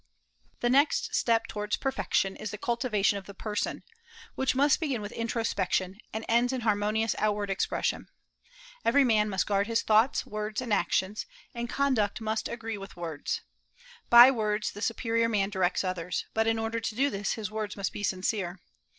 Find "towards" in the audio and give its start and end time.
1.45-1.75